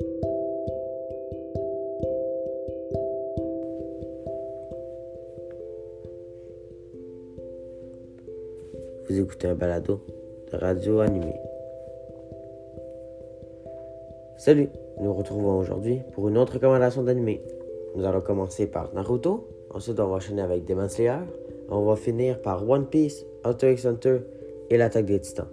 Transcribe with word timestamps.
Vous 0.00 0.06
écoutez 9.20 9.46
un 9.46 9.54
balado 9.54 10.00
de 10.50 10.56
radio 10.56 10.98
animé. 10.98 11.34
Salut, 14.36 14.68
nous 14.98 15.04
nous 15.04 15.14
retrouvons 15.14 15.58
aujourd'hui 15.58 16.00
pour 16.12 16.28
une 16.28 16.38
autre 16.38 16.54
recommandation 16.54 17.04
d'animé. 17.04 17.40
Nous 17.94 18.04
allons 18.04 18.20
commencer 18.20 18.66
par 18.66 18.92
Naruto, 18.94 19.46
ensuite 19.70 20.00
on 20.00 20.08
va 20.08 20.16
enchaîner 20.16 20.42
avec 20.42 20.64
Demon 20.64 20.88
Slayer, 20.88 21.20
on 21.68 21.84
va 21.84 21.94
finir 21.94 22.42
par 22.42 22.68
One 22.68 22.86
Piece, 22.86 23.24
Hunter 23.44 23.72
x 23.72 23.86
Hunter 23.86 24.18
et 24.70 24.76
l'attaque 24.76 25.06
des 25.06 25.20
titans. 25.20 25.46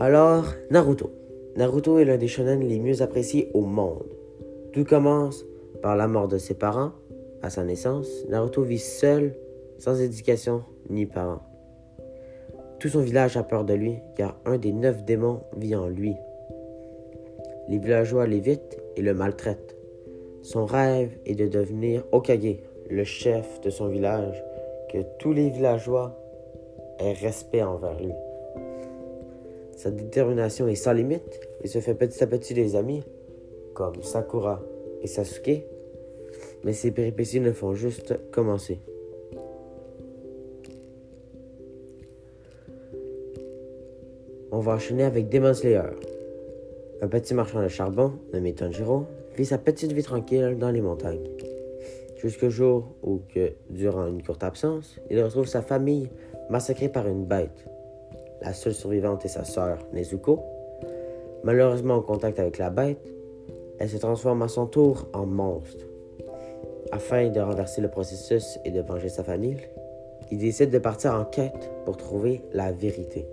Alors, 0.00 0.54
Naruto. 0.70 1.10
Naruto 1.56 1.98
est 1.98 2.04
l'un 2.04 2.18
des 2.18 2.28
shonen 2.28 2.60
les 2.60 2.78
mieux 2.78 3.02
appréciés 3.02 3.50
au 3.52 3.62
monde. 3.62 4.06
Tout 4.72 4.84
commence 4.84 5.44
par 5.82 5.96
la 5.96 6.06
mort 6.06 6.28
de 6.28 6.38
ses 6.38 6.54
parents. 6.54 6.92
À 7.42 7.50
sa 7.50 7.64
naissance, 7.64 8.08
Naruto 8.28 8.62
vit 8.62 8.78
seul, 8.78 9.34
sans 9.78 10.00
éducation 10.00 10.62
ni 10.88 11.04
parents. 11.04 11.42
Tout 12.78 12.88
son 12.88 13.00
village 13.00 13.36
a 13.36 13.42
peur 13.42 13.64
de 13.64 13.74
lui, 13.74 13.98
car 14.14 14.38
un 14.44 14.56
des 14.56 14.72
neuf 14.72 15.04
démons 15.04 15.40
vit 15.56 15.74
en 15.74 15.88
lui. 15.88 16.14
Les 17.68 17.78
villageois 17.78 18.28
l'évitent 18.28 18.80
et 18.94 19.02
le 19.02 19.14
maltraitent. 19.14 19.76
Son 20.42 20.64
rêve 20.64 21.10
est 21.26 21.34
de 21.34 21.48
devenir 21.48 22.04
Okage, 22.12 22.58
le 22.88 23.02
chef 23.02 23.60
de 23.62 23.70
son 23.70 23.88
village, 23.88 24.44
que 24.92 24.98
tous 25.18 25.32
les 25.32 25.50
villageois 25.50 26.16
aient 27.00 27.14
respect 27.14 27.64
envers 27.64 27.98
lui. 28.00 28.12
Sa 29.78 29.92
détermination 29.92 30.66
est 30.66 30.74
sans 30.74 30.92
limite 30.92 31.40
et 31.62 31.68
se 31.68 31.78
fait 31.78 31.94
petit 31.94 32.20
à 32.24 32.26
petit 32.26 32.52
des 32.52 32.74
amis, 32.74 33.04
comme 33.74 34.02
Sakura 34.02 34.60
et 35.02 35.06
Sasuke, 35.06 35.62
mais 36.64 36.72
ses 36.72 36.90
péripéties 36.90 37.38
ne 37.38 37.52
font 37.52 37.74
juste 37.74 38.18
commencer. 38.32 38.80
On 44.50 44.58
va 44.58 44.72
enchaîner 44.72 45.04
avec 45.04 45.28
Demon 45.28 45.54
Slayer. 45.54 45.82
Un 47.00 47.06
petit 47.06 47.32
marchand 47.32 47.62
de 47.62 47.68
charbon, 47.68 48.14
nommé 48.32 48.54
Tanjiro, 48.54 49.04
vit 49.36 49.46
sa 49.46 49.58
petite 49.58 49.92
vie 49.92 50.02
tranquille 50.02 50.56
dans 50.58 50.72
les 50.72 50.80
montagnes. 50.80 51.28
Jusqu'au 52.16 52.50
jour 52.50 52.96
où, 53.04 53.20
durant 53.70 54.08
une 54.08 54.24
courte 54.24 54.42
absence, 54.42 54.98
il 55.08 55.22
retrouve 55.22 55.46
sa 55.46 55.62
famille 55.62 56.10
massacrée 56.50 56.88
par 56.88 57.06
une 57.06 57.26
bête. 57.26 57.68
La 58.42 58.52
seule 58.52 58.74
survivante 58.74 59.24
est 59.24 59.28
sa 59.28 59.44
sœur, 59.44 59.78
Nezuko. 59.92 60.40
Malheureusement 61.44 61.96
en 61.96 62.02
contact 62.02 62.38
avec 62.38 62.58
la 62.58 62.70
bête, 62.70 63.12
elle 63.78 63.88
se 63.88 63.96
transforme 63.96 64.42
à 64.42 64.48
son 64.48 64.66
tour 64.66 65.06
en 65.12 65.26
monstre. 65.26 65.84
Afin 66.90 67.28
de 67.28 67.40
renverser 67.40 67.80
le 67.80 67.88
processus 67.88 68.58
et 68.64 68.70
de 68.70 68.80
venger 68.80 69.08
sa 69.08 69.22
famille, 69.22 69.58
il 70.30 70.38
décide 70.38 70.70
de 70.70 70.78
partir 70.78 71.14
en 71.14 71.24
quête 71.24 71.70
pour 71.84 71.96
trouver 71.96 72.42
la 72.52 72.72
vérité. 72.72 73.26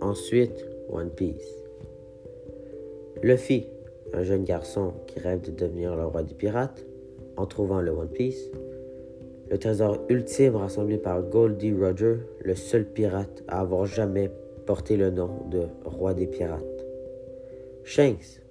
Ensuite, 0.00 0.64
One 0.90 1.10
Piece. 1.10 1.54
Luffy, 3.22 3.66
un 4.14 4.22
jeune 4.22 4.44
garçon 4.44 4.92
qui 5.06 5.18
rêve 5.18 5.40
de 5.40 5.50
devenir 5.50 5.96
le 5.96 6.06
roi 6.06 6.22
des 6.22 6.34
pirates, 6.34 6.86
en 7.36 7.46
trouvant 7.46 7.80
le 7.80 7.90
One 7.90 8.08
Piece, 8.08 8.50
le 9.50 9.58
trésor 9.58 10.04
ultime 10.08 10.56
rassemblé 10.56 10.98
par 10.98 11.22
Goldie 11.22 11.72
Roger, 11.72 12.18
le 12.42 12.54
seul 12.54 12.84
pirate 12.84 13.42
à 13.48 13.60
avoir 13.60 13.86
jamais 13.86 14.30
porté 14.66 14.96
le 14.96 15.10
nom 15.10 15.30
de 15.50 15.62
roi 15.84 16.12
des 16.12 16.26
pirates. 16.26 16.62
Shanks, 17.84 18.42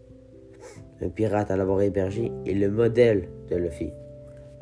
un 1.01 1.09
pirate 1.09 1.51
à 1.51 1.57
l'avoir 1.57 1.81
hébergé, 1.81 2.31
est 2.45 2.53
le 2.53 2.69
modèle 2.69 3.29
de 3.49 3.55
Luffy. 3.55 3.91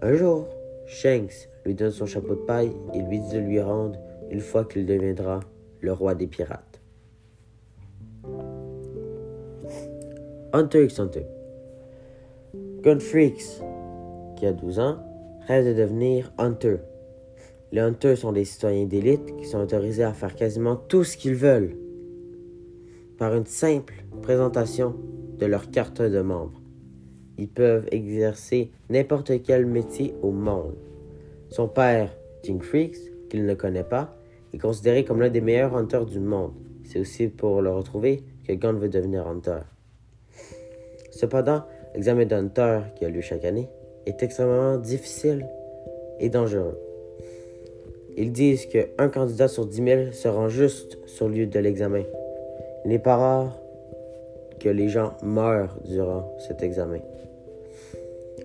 Un 0.01 0.13
jour, 0.15 0.49
Shanks 0.85 1.49
lui 1.65 1.73
donne 1.73 1.91
son 1.91 2.05
chapeau 2.05 2.35
de 2.35 2.41
paille 2.41 2.73
et 2.93 2.99
lui 2.99 3.19
dit 3.19 3.33
de 3.33 3.39
lui 3.39 3.61
rendre 3.61 3.97
une 4.29 4.41
fois 4.41 4.65
qu'il 4.65 4.85
deviendra 4.85 5.39
le 5.79 5.93
roi 5.93 6.15
des 6.15 6.27
pirates. 6.27 6.81
Hunter 10.51 10.83
x 10.83 10.99
Hunter. 10.99 11.25
Gunfreaks, 12.81 13.61
qui 14.35 14.45
a 14.45 14.53
12 14.53 14.79
ans, 14.79 14.99
rêve 15.47 15.67
de 15.67 15.73
devenir 15.73 16.31
Hunter. 16.38 16.78
Les 17.72 17.81
Hunters 17.81 18.17
sont 18.17 18.31
des 18.31 18.45
citoyens 18.45 18.85
d'élite 18.85 19.35
qui 19.38 19.45
sont 19.45 19.59
autorisés 19.59 20.03
à 20.03 20.13
faire 20.13 20.35
quasiment 20.35 20.75
tout 20.75 21.03
ce 21.03 21.17
qu'ils 21.17 21.35
veulent 21.35 21.75
par 23.17 23.35
une 23.35 23.45
simple 23.45 23.94
présentation 24.22 24.95
de 25.38 25.45
leur 25.45 25.72
carte 25.72 26.01
de 26.01 26.22
membre. 26.22 26.61
Ils 27.38 27.50
peuvent 27.50 27.88
exercer 27.91 28.72
n'importe 28.89 29.44
quel 29.44 29.66
métier 29.66 30.16
au 30.22 30.31
monde. 30.31 30.75
Son 31.50 31.67
père, 31.67 32.16
Jing 32.44 32.61
Freaks, 32.61 32.97
qu'il 33.29 33.45
ne 33.45 33.53
connaît 33.53 33.84
pas, 33.84 34.17
est 34.53 34.57
considéré 34.57 35.03
comme 35.03 35.22
l'un 35.22 35.29
des 35.29 35.41
meilleurs 35.41 35.75
hunters 35.75 36.05
du 36.05 36.19
monde. 36.19 36.53
C'est 36.84 37.00
aussi 37.00 37.28
pour 37.28 37.61
le 37.61 37.72
retrouver 37.72 38.23
que 38.47 38.53
Gun 38.53 38.73
veut 38.73 38.89
devenir 38.89 39.28
hunter. 39.28 39.61
Cependant, 41.11 41.63
l'examen 41.94 42.25
d'hunter 42.25 42.81
qui 42.95 43.05
a 43.05 43.09
lieu 43.09 43.22
chaque 43.22 43.45
année 43.45 43.69
est 44.05 44.23
extrêmement 44.23 44.77
difficile 44.77 45.45
et 46.19 46.29
dangereux. 46.29 46.79
Ils 48.17 48.31
disent 48.31 48.66
qu'un 48.66 49.09
candidat 49.09 49.47
sur 49.47 49.66
10 49.66 49.83
000 49.83 50.11
se 50.11 50.27
rend 50.27 50.47
juste 50.47 50.97
sur 51.05 51.27
le 51.27 51.35
lieu 51.35 51.45
de 51.47 51.59
l'examen. 51.59 52.03
Il 52.85 52.89
n'est 52.89 52.99
pas 52.99 53.17
rare 53.17 53.59
que 54.59 54.69
les 54.69 54.88
gens 54.88 55.13
meurent 55.21 55.75
durant 55.85 56.33
cet 56.39 56.63
examen. 56.63 56.99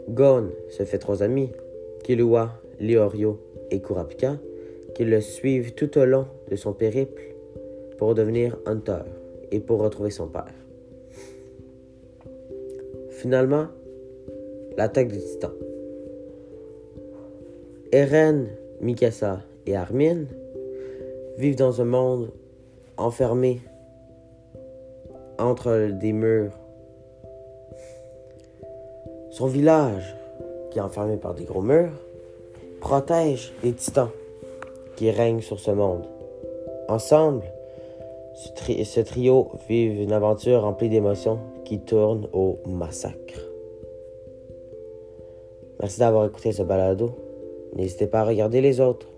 Gon 0.08 0.50
se 0.70 0.84
fait 0.84 0.98
trois 0.98 1.22
amis, 1.22 1.50
Killua, 2.02 2.50
Leorio 2.80 3.38
et 3.70 3.80
Kurapika, 3.80 4.38
qui 4.94 5.04
le 5.04 5.20
suivent 5.20 5.74
tout 5.74 5.98
au 5.98 6.04
long 6.04 6.26
de 6.50 6.56
son 6.56 6.72
périple 6.72 7.22
pour 7.96 8.14
devenir 8.14 8.58
Hunter 8.66 9.02
et 9.52 9.60
pour 9.60 9.80
retrouver 9.80 10.10
son 10.10 10.26
père. 10.26 10.52
Finalement, 13.10 13.66
l'attaque 14.76 15.08
des 15.08 15.20
titans. 15.20 15.52
Eren, 17.92 18.48
Mikasa 18.80 19.40
et 19.66 19.76
Armin 19.76 20.24
vivent 21.38 21.56
dans 21.56 21.80
un 21.80 21.84
monde 21.84 22.30
enfermé 22.96 23.60
entre 25.38 25.90
des 25.90 26.12
murs. 26.12 26.52
Son 29.30 29.46
village, 29.46 30.16
qui 30.70 30.78
est 30.78 30.82
enfermé 30.82 31.16
par 31.16 31.34
des 31.34 31.44
gros 31.44 31.62
murs, 31.62 31.92
protège 32.80 33.52
les 33.64 33.72
titans 33.72 34.10
qui 34.96 35.10
règnent 35.10 35.40
sur 35.40 35.58
ce 35.58 35.70
monde. 35.70 36.04
Ensemble, 36.88 37.44
ce, 38.34 39.00
trio 39.00 39.48
vit 39.68 39.84
une 39.84 40.12
aventure 40.12 40.62
remplie 40.62 40.88
d'émotions 40.88 41.38
qui 41.64 41.80
tourne 41.80 42.28
au 42.32 42.58
massacre. 42.66 43.49
Merci 45.80 45.98
d'avoir 45.98 46.26
écouté 46.26 46.52
ce 46.52 46.62
balado. 46.62 47.16
N'hésitez 47.74 48.06
pas 48.06 48.20
à 48.20 48.24
regarder 48.24 48.60
les 48.60 48.80
autres. 48.80 49.09